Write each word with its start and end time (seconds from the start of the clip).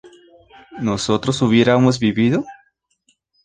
¿nosotros 0.81 1.43
hubiéramos 1.43 1.99
vivido? 1.99 2.43